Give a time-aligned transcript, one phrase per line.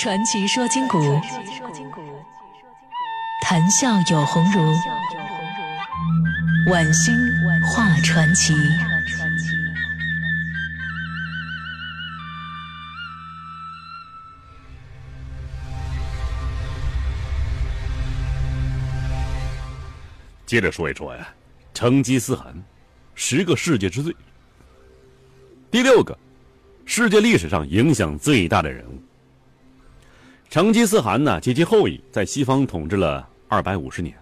[0.00, 1.20] 传奇说今古，
[3.42, 4.74] 谈笑有鸿儒。
[6.70, 7.14] 晚星
[7.66, 8.54] 画传奇。
[20.46, 21.28] 接着说一说呀，
[21.74, 22.54] 成吉思汗，
[23.14, 24.16] 十个世界之最。
[25.70, 26.18] 第六个，
[26.86, 28.98] 世界历史上影响最大的人物。
[30.50, 34.12] 成吉思汗呢及其后裔在西方统治了二百五十年，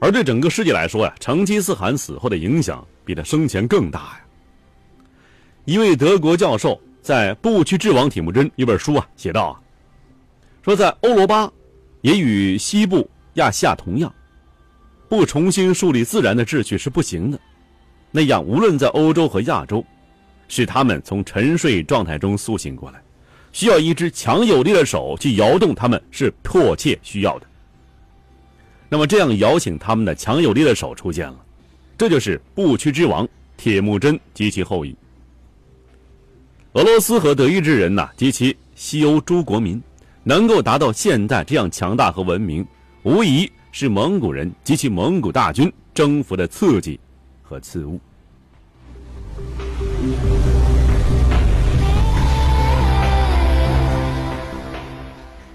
[0.00, 4.20] 而对整个世界来说呀，成吉思汗死后的影响比他生前更大呀。
[5.64, 9.54] 一位德国教授在《不屈之王铁木真》一本书啊写道啊，
[10.64, 11.48] 说在欧罗巴，
[12.00, 14.12] 也与西部亚细亚同样。
[15.08, 17.38] 不重新树立自然的秩序是不行的，
[18.10, 19.84] 那样无论在欧洲和亚洲，
[20.48, 23.00] 使他们从沉睡状态中苏醒过来，
[23.54, 27.46] 需要一只强有力的手去摇动他们，是迫切需要的。
[28.90, 31.36] 那么这样摇醒他们的强有力的手出现了，
[31.96, 34.94] 这就是不屈之王铁木真及其后裔。
[36.74, 39.80] 俄罗斯和德意志人呐及其西欧诸国民，
[40.22, 42.66] 能够达到现代这样强大和文明，
[43.04, 43.50] 无疑。
[43.76, 47.00] 是蒙古人及其蒙古大军征服的刺激
[47.42, 47.98] 和刺物。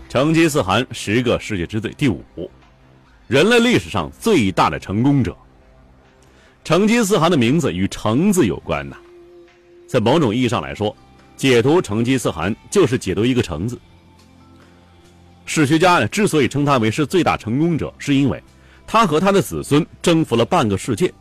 [0.09, 2.25] 成吉思汗十个世界之最第五，
[3.27, 5.38] 人类历史上最大的成功者。
[6.63, 8.97] 成吉思汗的名字与“成”字有关呐，
[9.87, 10.95] 在某种意义上来说，
[11.37, 13.80] 解读成吉思汗就是解读一个“成”字。
[15.45, 18.43] 史学家呢，之所以称他为是最大成功者，是因为
[18.87, 21.13] 他和他的子孙征服了半个世界，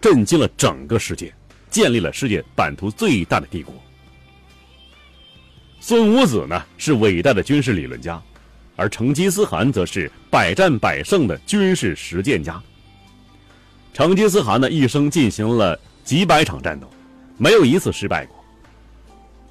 [0.00, 1.30] 震惊了整个世界，
[1.68, 3.74] 建立了世界版图最大的帝国。
[5.78, 8.20] 孙武子呢是伟大的军事理论家，
[8.80, 12.58] 而成吉思汗则是百战百胜的军事实践家。
[13.92, 16.88] 成吉思汗呢一生进行了几百场战斗，
[17.36, 18.42] 没有一次失败过。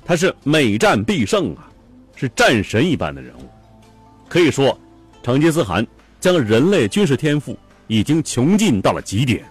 [0.04, 1.70] 他是每战必胜啊，
[2.16, 3.48] 是战神一般的人物。
[4.28, 4.76] 可以说，
[5.22, 5.86] 成吉思汗
[6.20, 9.46] 将人类军事天赋已经穷尽到了极点。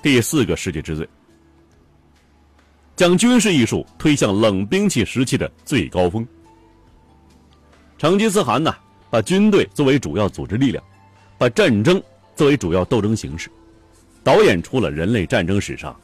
[0.00, 1.06] 第四个世界之最，
[3.00, 6.28] 将军事艺术推向冷兵器时期的最高峰。
[7.96, 8.76] 成吉思汗呢，
[9.08, 10.84] 把军队作为主要组织力量，
[11.38, 12.02] 把战争
[12.36, 13.50] 作为主要斗争形式，
[14.22, 15.98] 导演出了人类战争史上。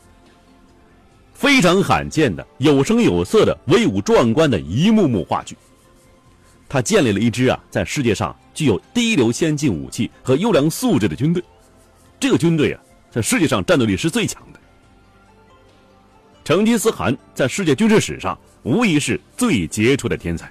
[1.34, 5.54] 非常罕见的有声有色的威武壮观的一幕幕话剧。
[6.66, 11.44] 他建立了一支啊，在世界上具有第一流先进武器和优良素质的军队。
[12.18, 12.80] 这个军队啊，
[13.10, 14.42] 在世界上战斗力是最强。
[16.46, 20.48] 成吉思汗在世界军事史上无疑是最杰出的天才。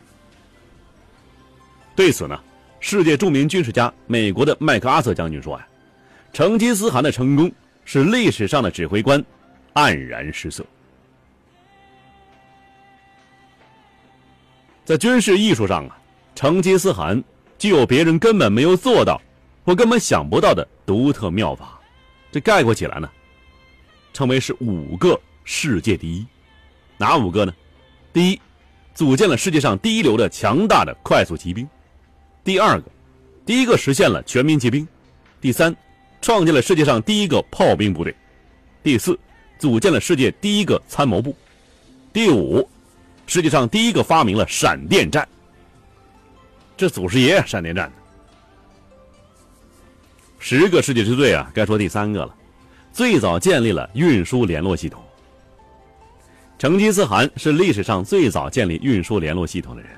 [1.96, 2.38] 对此呢，
[2.82, 5.66] 世界著名军事家美国的麦克阿瑟将军说呀
[6.34, 7.50] ：“成吉思汗的成功
[7.86, 9.24] 使历史上的指挥官
[9.74, 10.66] 黯然失色。”
[14.84, 15.98] 在军事艺术上啊，
[16.36, 17.24] 成吉思汗
[17.58, 19.22] 具有别人根本没有做到，
[19.64, 21.80] 或根本想不到的独特妙法。
[22.34, 23.10] 这概括起来呢，
[24.12, 26.26] 称为是五个世界第一。
[26.98, 27.54] 哪五个呢？
[28.12, 28.42] 第一，
[28.94, 31.66] 组建了世界上第一流的强大的快速骑兵；
[32.44, 32.92] 第二个，
[33.46, 34.86] 第一个实现了全民皆兵；
[35.40, 35.74] 第三，
[36.22, 38.14] 创建了世界上第一个炮兵部队；
[38.84, 39.18] 第四，
[39.58, 41.32] 组建了世界第一个参谋部；
[42.12, 42.68] 第五。
[43.28, 45.28] 世界上第一个发明了闪电战，
[46.78, 47.92] 这祖师爷闪电战
[50.38, 52.36] 十个世界之最啊，该说第三个了，
[52.94, 55.04] 最早建立了运输联络系统。
[56.58, 59.92] 成吉思汗是历史上最早建立运输联络系统的人，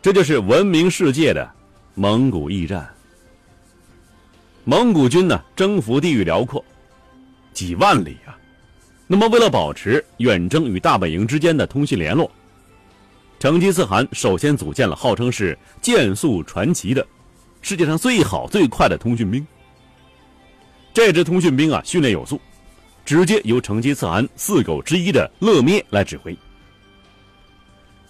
[0.00, 1.50] 这就是闻名世界的
[1.94, 2.88] 蒙古驿站。
[4.64, 6.64] 蒙古军呢，征服地域辽阔，
[7.52, 8.38] 几万里啊。
[9.08, 12.30] 那么，为了保持远征与大本营之间的通讯联络，
[13.40, 17.04] 成吉思汗首先组建了号称是箭速传奇的
[17.60, 19.44] 世界上最好最快的通讯兵。
[20.94, 22.40] 这支通讯兵啊，训练有素，
[23.04, 26.36] 直接由成吉思汗四狗之一的勒咩来指挥。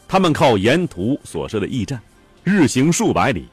[0.07, 2.01] 他们靠沿途所设的驿站，
[2.45, 3.49] 日行数百里，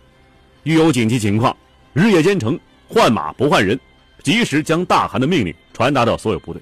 [0.64, 1.56] 遇有紧急情况，
[1.94, 3.80] 日夜兼程，换马不换人，
[4.24, 6.62] 及时将大汗的命令传达到所有部队。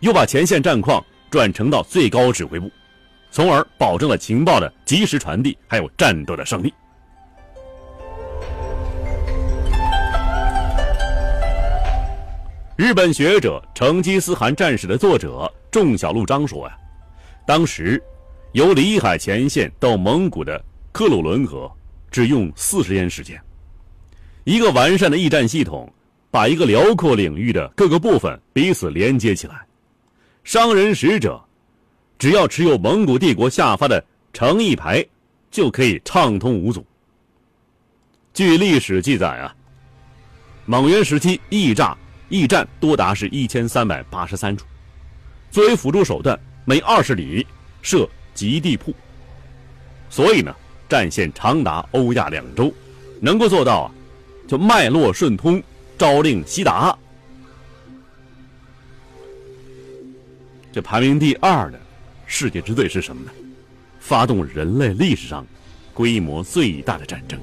[0.00, 2.70] 又把前线战况转呈到最高指挥部，
[3.30, 6.72] 从而保证了情报的及时传递，还有战斗的胜利。
[12.82, 16.76] 日本学者《成吉思汗战史》的作者仲小路章说：“呀，
[17.46, 18.02] 当时
[18.54, 21.70] 由里海前线到蒙古的克鲁伦河
[22.10, 23.40] 只用四十天时间。
[24.42, 25.88] 一个完善的驿站系统，
[26.28, 29.64] 把一个辽阔领域的各个部分彼此连接起来。
[30.42, 31.40] 商人使者
[32.18, 35.06] 只要持有蒙古帝国下发的诚意牌，
[35.52, 36.84] 就可以畅通无阻。
[38.34, 39.54] 据历史记载啊，
[40.66, 41.96] 蒙元时期驿站
[42.32, 44.64] 驿站多达是一千三百八十三处，
[45.50, 47.46] 作为辅助手段，每二十里
[47.82, 48.94] 设极地铺。
[50.08, 50.54] 所以呢，
[50.88, 52.72] 战线长达欧亚两洲，
[53.20, 53.92] 能够做到啊。
[54.48, 55.62] 就脉络顺通，
[55.98, 56.96] 朝令夕达。
[60.72, 61.78] 这排名第二的
[62.26, 63.30] 世界之最是什么呢？
[64.00, 65.46] 发动人类历史上
[65.92, 67.38] 规模最大的战争。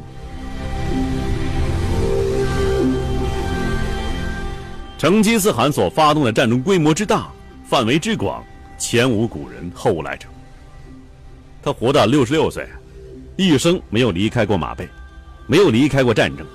[5.00, 7.32] 成吉思汗所发动的战争规模之大，
[7.64, 8.44] 范围之广，
[8.78, 10.28] 前无古人后无来者。
[11.64, 12.68] 他活到六十六岁，
[13.38, 14.86] 一生没有离开过马背，
[15.48, 16.46] 没有离开过战争。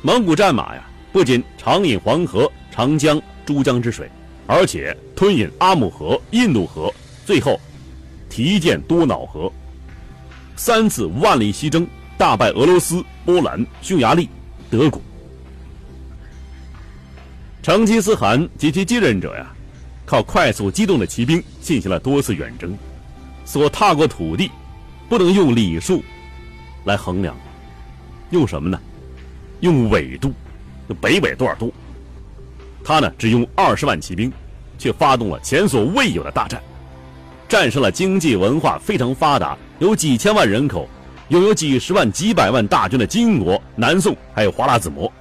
[0.00, 4.08] 蒙古战马呀，不仅常饮黄河、长江、珠江之水，
[4.46, 6.88] 而且吞饮阿姆河、印度河，
[7.26, 7.60] 最后
[8.30, 9.52] 提剑多瑙河。
[10.54, 11.84] 三次万里西征，
[12.16, 14.28] 大败俄罗斯、波兰、匈牙利、
[14.70, 15.02] 德国。
[17.62, 19.52] 成吉思汗及其继任者呀，
[20.06, 22.76] 靠快速机动的骑兵进行了多次远征，
[23.44, 24.50] 所踏过土地，
[25.08, 26.02] 不能用里数
[26.84, 27.36] 来衡量，
[28.30, 28.80] 用什么呢？
[29.60, 30.32] 用纬度，
[31.00, 31.74] 北纬多少度？
[32.84, 34.32] 他呢，只用二十万骑兵，
[34.78, 36.62] 却发动了前所未有的大战，
[37.48, 40.88] 战胜了经济文化非常发达、有几千万人口、
[41.28, 45.12] 拥有几十万、几百万大军的金国、南宋，还有花剌子模。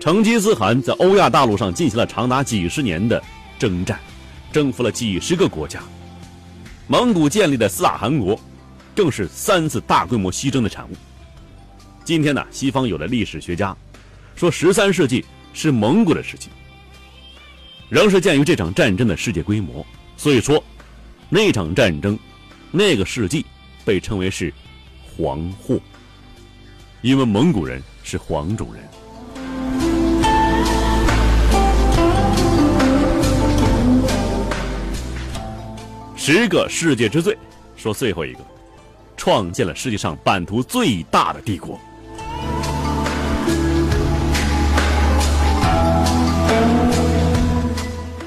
[0.00, 3.20] 成吉思汗在欧亚大陆上进行了长达几十年的
[3.58, 3.98] 征战，
[4.52, 5.82] 征服了几十个国家。
[6.86, 8.38] 蒙古建立的四大汗国，
[8.94, 10.92] 正是三次大规模西征的产物。
[12.04, 13.76] 今天呢，西方有的历史学家
[14.36, 16.48] 说，十三世纪是蒙古的时期。
[17.88, 19.84] 仍是鉴于这场战争的世界规模，
[20.16, 20.62] 所以说
[21.28, 22.16] 那场战争，
[22.70, 23.44] 那个世纪
[23.84, 24.52] 被称为是
[25.16, 25.80] 黄祸，
[27.02, 28.82] 因为蒙古人是黄种人。
[36.30, 37.34] 十个世界之最，
[37.74, 38.40] 说最后一个，
[39.16, 41.80] 创建了世界上版图最大的帝国。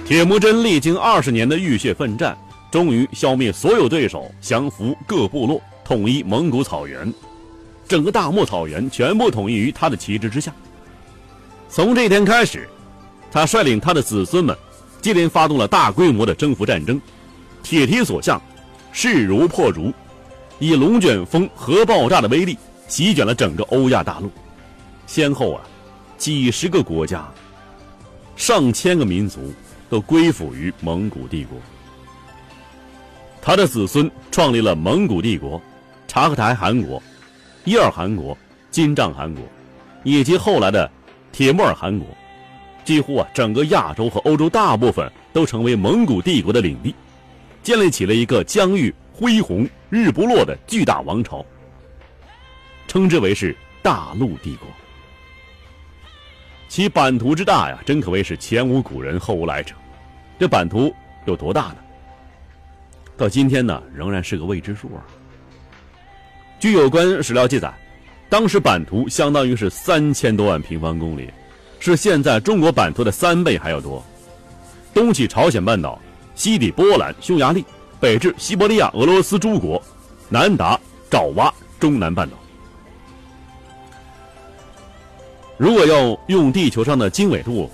[0.04, 2.36] 铁木真历经二十年的浴血奋战，
[2.72, 7.14] 终于消灭所有对手，降服各部落，统一蒙古草原，
[7.88, 10.52] 整个大漠草原全部统一于他的旗帜之下。
[11.70, 12.68] 从这天开始，
[13.32, 14.58] 他率领他的子孙们，
[15.04, 17.00] 接连发动了大规模的征服战争，
[17.64, 18.42] 铁蹄所向，
[18.92, 19.94] 势如破竹，
[20.60, 24.30] 以龙卷风、核爆炸的威力席卷了整个欧亚大陆，
[25.08, 25.62] 先后啊，
[26.18, 27.30] 几十个国家，
[28.36, 29.54] 上千个民族。
[29.92, 31.60] 都归附于蒙古帝国。
[33.42, 35.62] 他的子孙创立了蒙古帝国、
[36.08, 37.04] 察合台汗国、
[37.66, 38.38] 伊尔汗国、
[38.70, 39.44] 金帐汗国，
[40.06, 40.90] 以及后来的
[41.34, 42.08] 铁木尔汗国。
[42.86, 46.96] 几乎啊，整个亚洲和欧洲大部分都成为蒙古帝国的领地，
[47.64, 51.46] 建立起了一个疆域恢宏、日不落的巨大王朝，
[52.88, 54.68] 称之为是大陆帝国。
[56.68, 59.76] 其版图之大呀，真可谓是前无古人后无来者。
[60.40, 60.94] 这版图
[61.26, 61.76] 有多大呢？
[63.18, 65.06] 到今天呢，仍然是个未知数啊。
[66.60, 67.72] 据有关史料记载，
[68.30, 71.30] 当时版图相当于是三千多万平方公里，
[71.80, 74.04] 是现在中国版图的三倍还要多。
[74.94, 76.02] 东起朝鲜半岛，
[76.42, 77.64] 西抵波兰、匈牙利，
[78.00, 79.80] 北至西伯利亚、俄罗斯诸国，
[80.28, 80.76] 南达
[81.08, 82.36] 爪哇、中南半岛。
[85.56, 87.70] 如果要用地球上的经纬度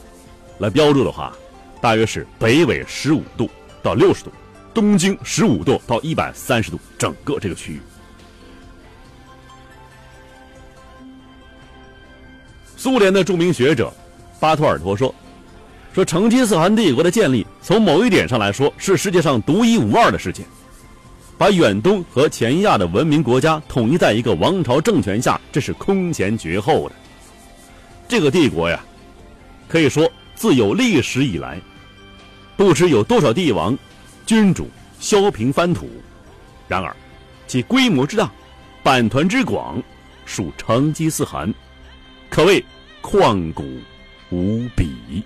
[0.57, 1.33] 来标注的话，
[1.79, 3.49] 大约是北纬十五度
[3.81, 4.31] 到六十度，
[4.73, 7.79] 东经十五度到一百三十度，整个这个区域。
[12.75, 13.93] 苏联的著名学者
[14.41, 15.15] 巴托尔托说
[15.93, 20.45] ：“说成吉思汗帝国的建立，从某一点上来说，是世界上独一无二的事件，
[21.37, 26.95] 把远东和前亚的文明国家统一在一个王朝政权下，这是空前绝后的。
[28.07, 28.83] 这个帝国呀，
[29.67, 31.59] 可以说。”自有历史以来，
[32.55, 33.75] 不知有多少帝王、
[34.27, 35.89] 君主削平翻土，
[36.67, 36.95] 然而
[37.47, 38.31] 其规模之大、
[38.83, 39.81] 版图之广，
[40.27, 41.51] 属成吉思汗，
[42.29, 42.63] 可谓
[43.01, 43.63] 旷古
[44.29, 45.23] 无比。